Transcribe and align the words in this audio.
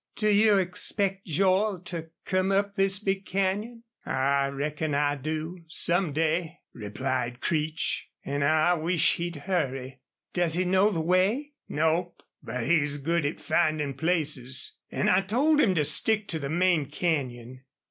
"Do 0.15 0.29
you 0.29 0.57
expect 0.57 1.27
Joel 1.27 1.79
to 1.81 2.09
come 2.25 2.51
up 2.51 2.73
this 2.73 2.97
big 2.97 3.23
canyon?" 3.23 3.83
"I 4.03 4.47
reckon 4.47 4.95
I 4.95 5.15
do 5.15 5.59
some 5.67 6.09
day," 6.11 6.57
replied 6.73 7.39
Creech. 7.39 8.07
"An' 8.25 8.41
I 8.41 8.73
wish 8.73 9.17
he'd 9.17 9.35
hurry." 9.45 9.99
"Does 10.33 10.53
he 10.55 10.65
know 10.65 10.89
the 10.89 11.01
way?" 11.01 11.51
"Nope. 11.69 12.23
But 12.41 12.63
he's 12.65 12.97
good 12.97 13.27
at 13.27 13.39
findin' 13.39 13.93
places. 13.93 14.71
An' 14.89 15.07
I 15.07 15.21
told 15.21 15.61
him 15.61 15.75
to 15.75 15.85
stick 15.85 16.27
to 16.29 16.39
the 16.39 16.49
main 16.49 16.87
canyon. 16.87 17.63